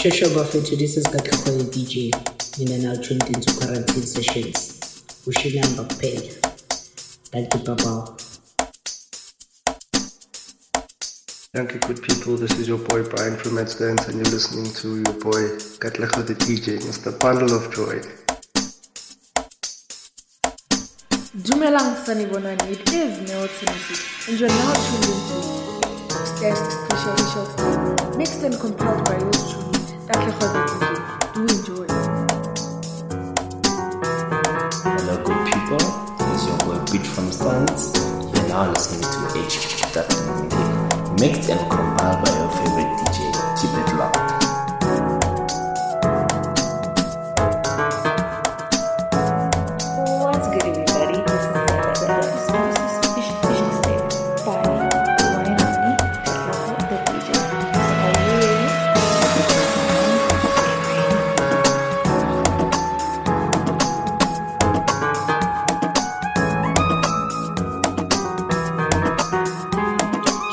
[0.00, 2.08] Shosho Bafetu, this is Katlakhoye DJ.
[2.58, 4.80] Mina now tuned into quarantine sessions.
[5.26, 6.32] Ushinamba kuphela.
[7.28, 8.16] Thank you, Papa.
[11.52, 12.38] Thank you, good people.
[12.38, 15.42] This is your boy Brian from Mad Dance, and you're listening to your boy
[15.84, 17.12] Katlego the DJ, Mr.
[17.20, 18.00] Bundle of Joy.
[21.44, 25.60] Dumelang Sanibonani, it is Neo Timothy, and you're now tuned into
[26.16, 29.69] Upstairs Special Special mixed and compiled by yours truly,
[30.10, 30.82] Katlego the DJ.
[31.34, 31.86] Do enjoy.
[34.82, 35.82] Hello, good people.
[36.34, 37.82] It's your boy Beat from Stance.
[38.34, 39.18] You're now listening to
[39.94, 40.06] That
[41.20, 43.18] mixed and compiled by your favorite DJ,
[43.60, 44.29] Keep It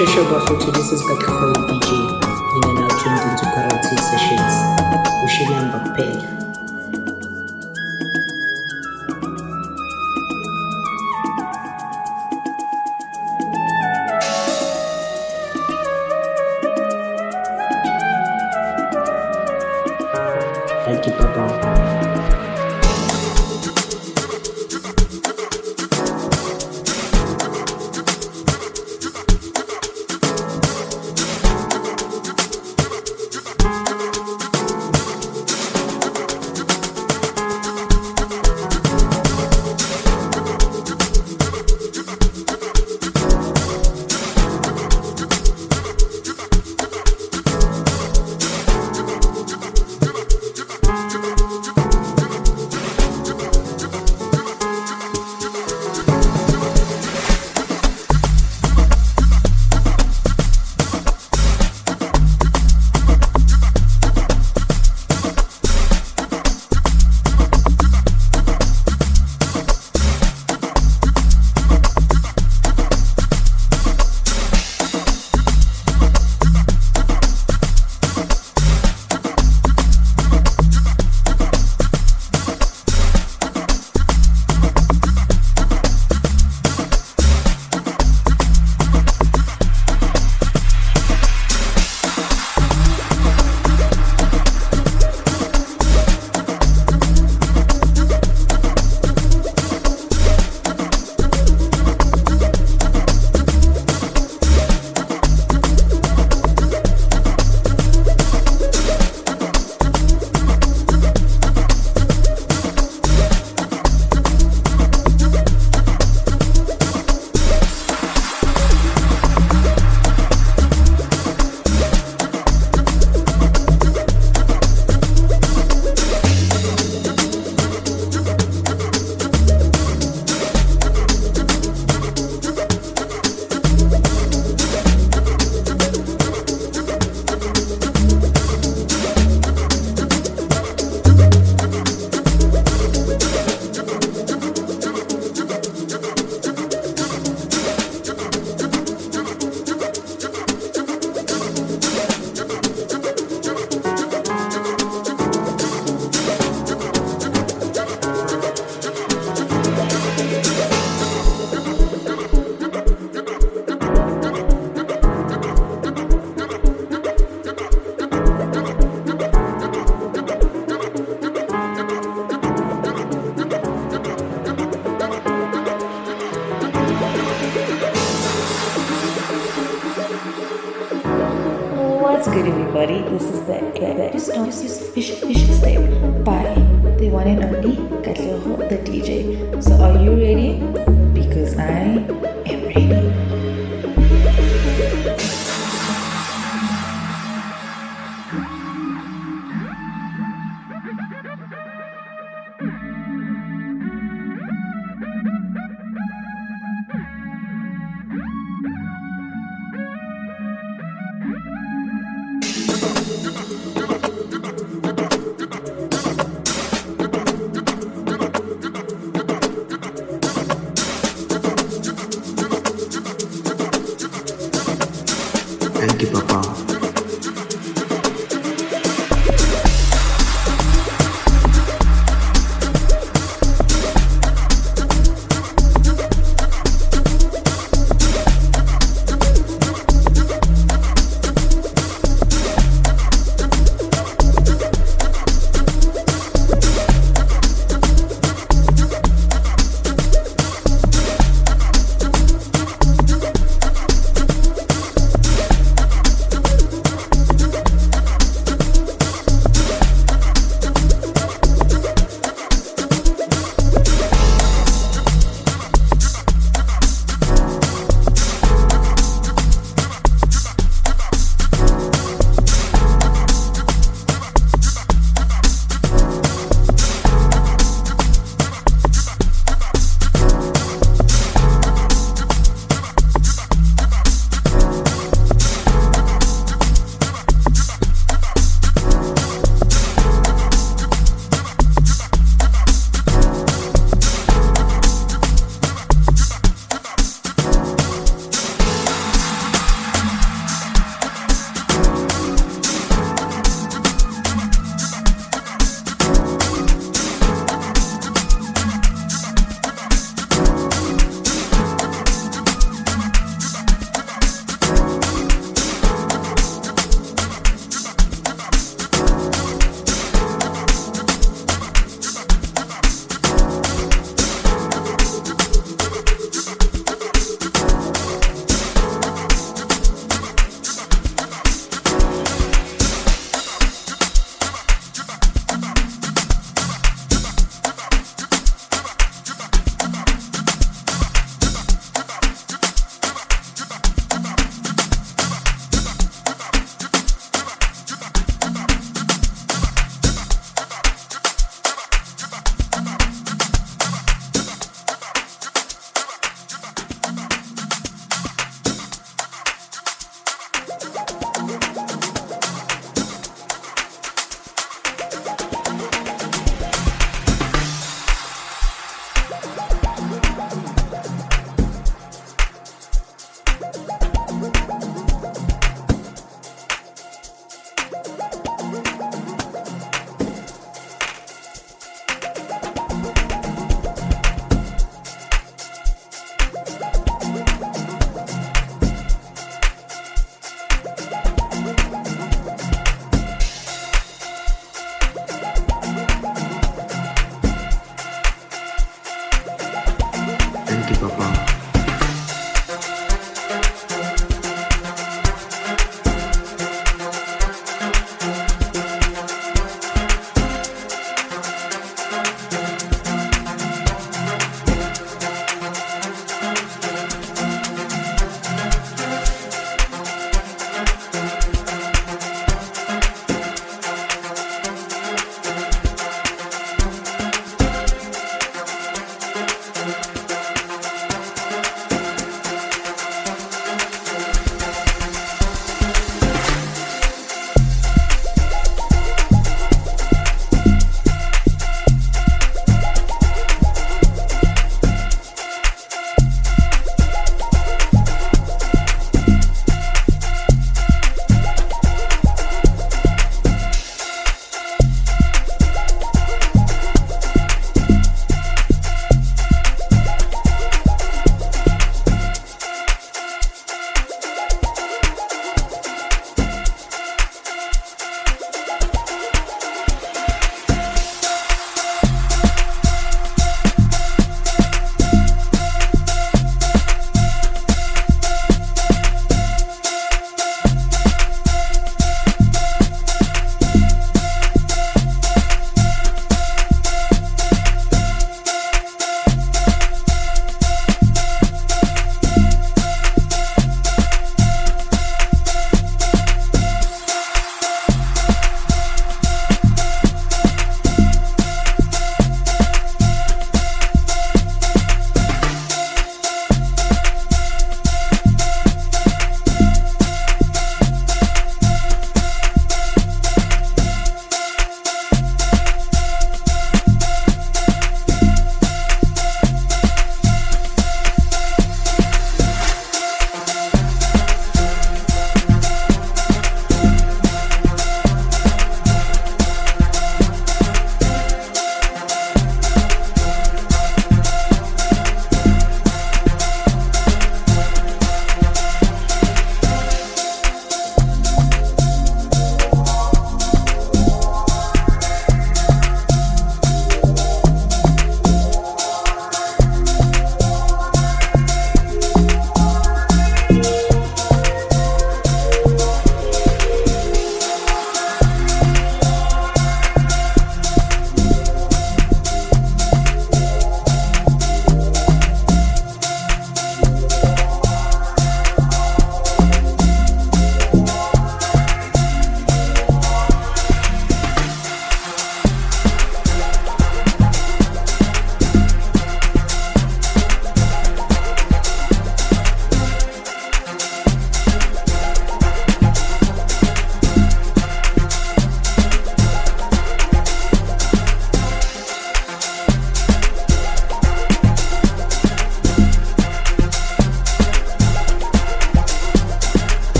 [0.00, 1.90] Shosho Bafetu, this is Katlakhoye DJ.
[2.54, 4.69] Mina now tuned into quarantine sessions.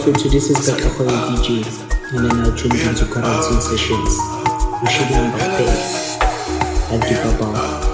[0.00, 1.60] Bafethu, this is Katlakhoe DJ,
[2.16, 4.18] and then now tuned into quarantine sessions.
[4.82, 5.66] Wishing number pay.
[6.88, 7.90] Thank you, Baba.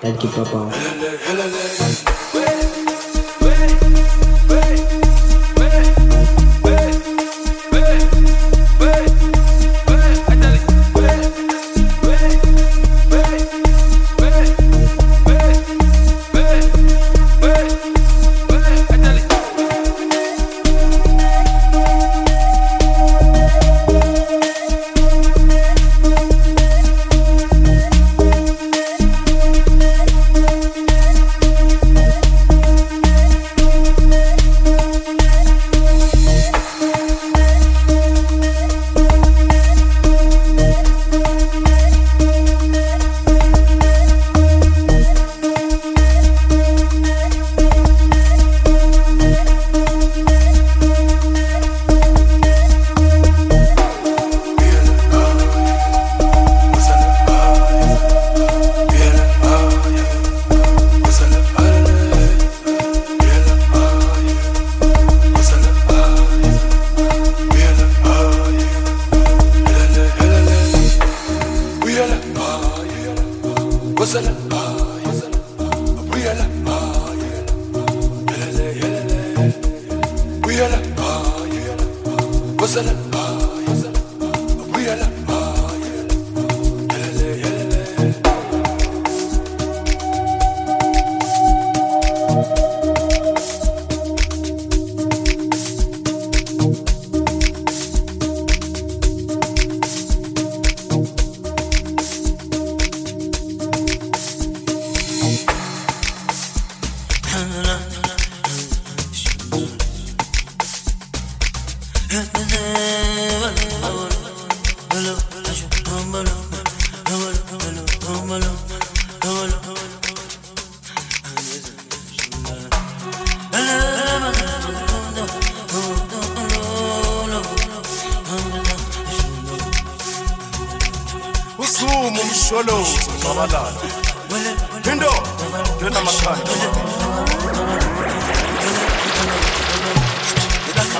[0.00, 2.09] Thank you, Papa.
[74.10, 74.39] Jerusalem.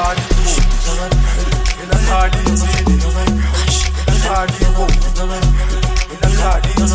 [0.01, 1.11] party room.
[1.83, 2.61] In a party room.
[2.81, 3.05] In
[4.09, 4.93] a party room.
[6.11, 6.71] In a party.
[6.71, 6.89] In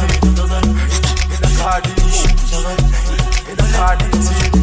[1.43, 1.91] a party.
[3.51, 4.54] In a party.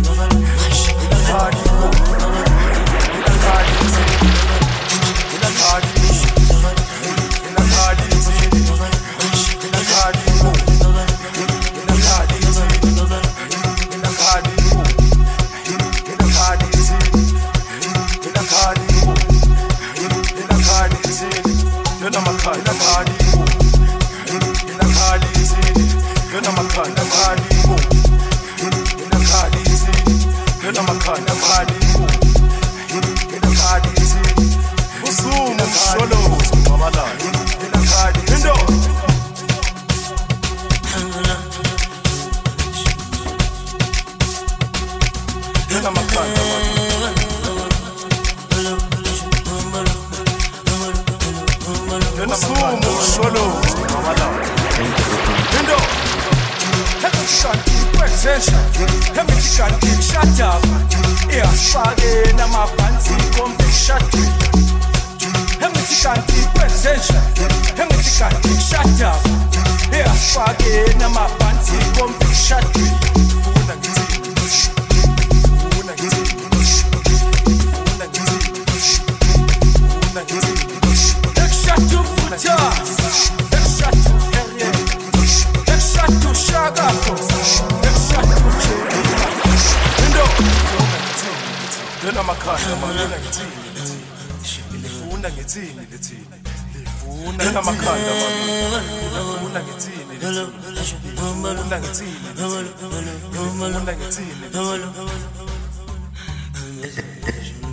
[60.23, 60.63] Shut up!
[61.29, 63.99] Yeah, shaggy, na mapanzi, conviction.
[65.59, 67.23] Hemisikati presidential,
[67.75, 69.19] hemisikati shut up.
[69.91, 72.63] Yeah, shaggy, na mapanzi, conviction.
[81.35, 82.71] Extra to put your
[85.67, 87.02] extra to Shut up!
[92.23, 96.27] kulamakhanda mangena ngithini lithini lifuna ngithini lithini
[96.75, 98.79] lifuna kulamakhanda mangena
[99.15, 103.27] lifuna ngithini lithini lifuna ngithini lifuna ngithini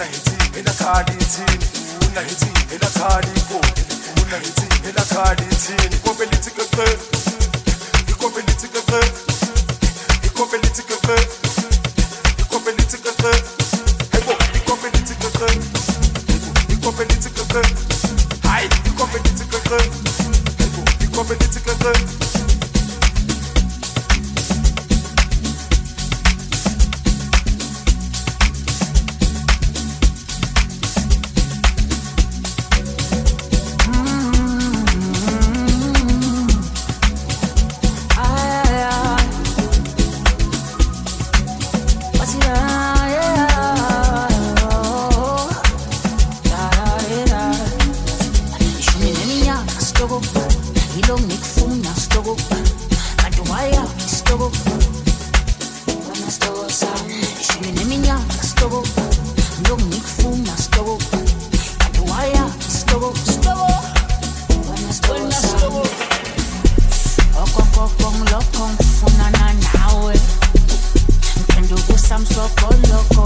[0.00, 6.86] ngifuna yithi elakhali ithini ngifuna yithi elakhali ikuphi ngifuna yithi elakhali ithini ikobe lithi keke
[8.08, 9.00] ikobe lithi keke
[10.26, 11.16] ikobe lithi keke
[12.40, 13.32] ikobe lithi keke
[14.12, 15.48] hayibo ikobe lithi keke
[16.72, 17.62] ikobe lithi keke
[18.48, 20.09] hayi ikobe lithi keke
[72.56, 73.19] con loco.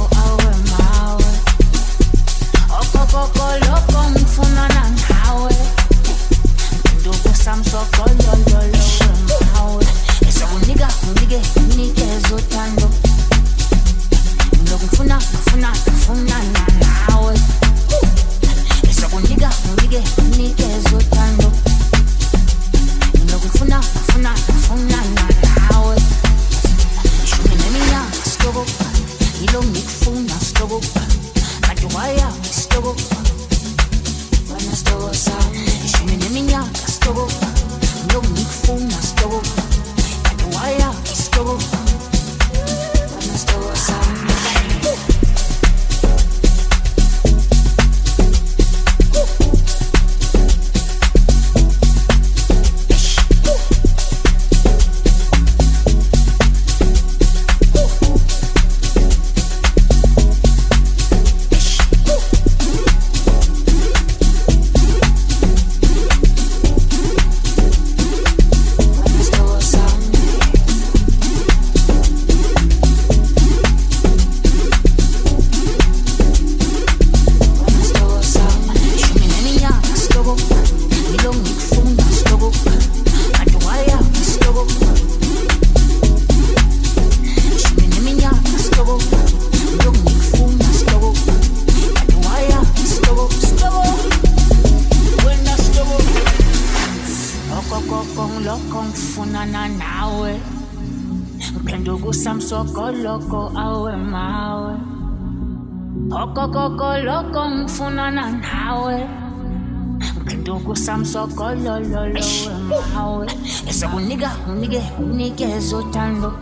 [111.59, 113.26] Samsokolololo wemawe
[113.68, 116.32] esokunika unike unikeze uthando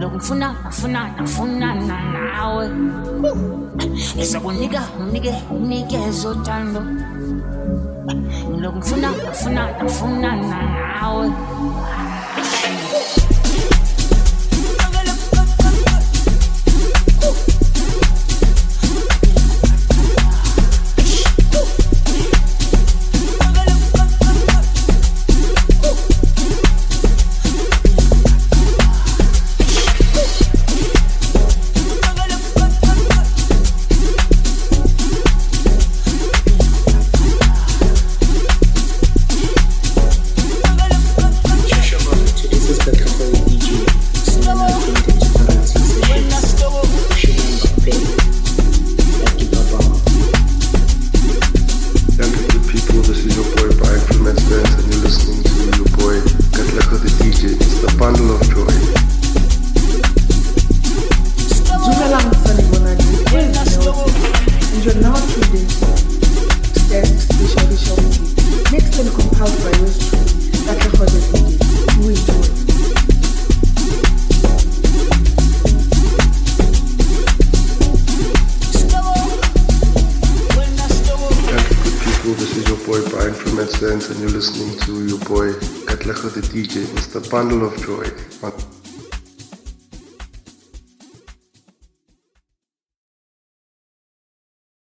[0.00, 1.98] lokufuna afuna afunana
[2.36, 2.70] nawe
[4.18, 6.82] esokunika unike unikeze uthando
[8.60, 10.58] lokufuna afuna afunana
[11.00, 11.30] nawe